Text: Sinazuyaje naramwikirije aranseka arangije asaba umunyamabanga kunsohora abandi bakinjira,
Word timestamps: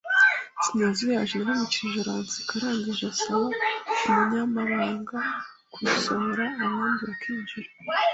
Sinazuyaje 0.65 1.35
naramwikirije 1.37 1.99
aranseka 2.01 2.51
arangije 2.57 3.03
asaba 3.13 3.45
umunyamabanga 4.09 5.17
kunsohora 5.73 6.45
abandi 6.65 7.01
bakinjira, 7.09 7.69